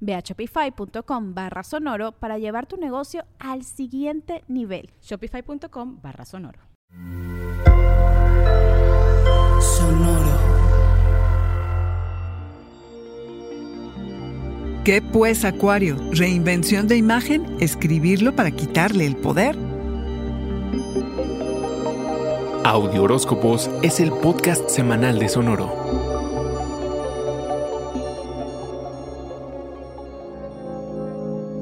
[0.00, 4.90] Ve a shopify.com barra sonoro para llevar tu negocio al siguiente nivel.
[5.02, 6.60] Shopify.com barra sonoro.
[9.60, 10.58] Sonoro.
[14.84, 15.98] ¿Qué pues, Acuario?
[16.12, 17.58] ¿Reinvención de imagen?
[17.60, 19.54] ¿Escribirlo para quitarle el poder?
[22.64, 26.07] Audio Horóscopos es el podcast semanal de Sonoro.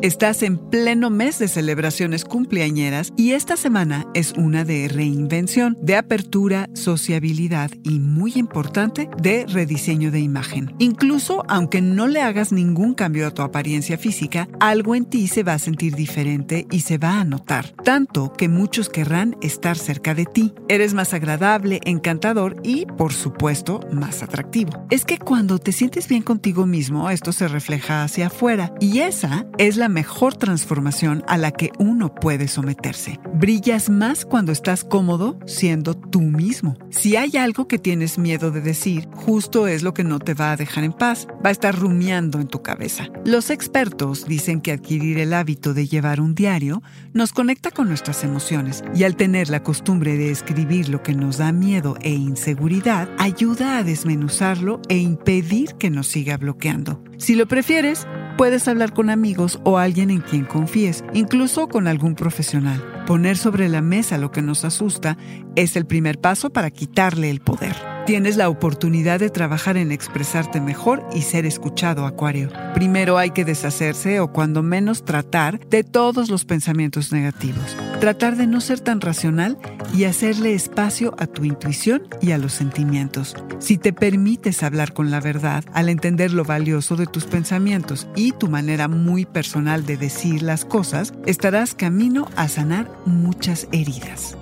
[0.07, 5.97] Estás en pleno mes de celebraciones cumpleañeras y esta semana es una de reinvención, de
[5.97, 10.73] apertura, sociabilidad y, muy importante, de rediseño de imagen.
[10.79, 15.43] Incluso aunque no le hagas ningún cambio a tu apariencia física, algo en ti se
[15.43, 20.15] va a sentir diferente y se va a notar, tanto que muchos querrán estar cerca
[20.15, 20.55] de ti.
[20.69, 24.87] Eres más agradable, encantador y, por supuesto, más atractivo.
[24.89, 29.47] Es que cuando te sientes bien contigo mismo, esto se refleja hacia afuera y esa
[29.59, 33.19] es la mejor transformación a la que uno puede someterse.
[33.33, 36.77] Brillas más cuando estás cómodo siendo tú mismo.
[36.91, 40.53] Si hay algo que tienes miedo de decir, justo es lo que no te va
[40.53, 43.09] a dejar en paz, va a estar rumiando en tu cabeza.
[43.25, 46.83] Los expertos dicen que adquirir el hábito de llevar un diario
[47.15, 51.39] nos conecta con nuestras emociones y al tener la costumbre de escribir lo que nos
[51.39, 57.03] da miedo e inseguridad, ayuda a desmenuzarlo e impedir que nos siga bloqueando.
[57.17, 62.15] Si lo prefieres, puedes hablar con amigos o alguien en quien confíes, incluso con algún
[62.15, 62.83] profesional.
[63.07, 65.17] Poner sobre la mesa lo que nos asusta
[65.55, 67.77] es el primer paso para quitarle el poder.
[68.07, 72.51] Tienes la oportunidad de trabajar en expresarte mejor y ser escuchado, Acuario.
[72.75, 77.77] Primero hay que deshacerse o cuando menos tratar de todos los pensamientos negativos.
[78.01, 79.57] Tratar de no ser tan racional
[79.95, 83.35] y hacerle espacio a tu intuición y a los sentimientos.
[83.59, 88.33] Si te permites hablar con la verdad, al entender lo valioso de tus pensamientos y
[88.33, 94.37] tu manera muy personal de decir las cosas, estarás camino a sanar muchas heridas.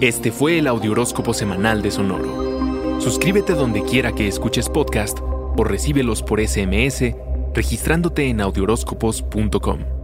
[0.00, 3.00] Este fue el Audioróscopo Semanal de Sonoro.
[3.00, 7.14] Suscríbete donde quiera que escuches podcast o recíbelos por SMS
[7.54, 10.03] registrándote en audioróscopos.com.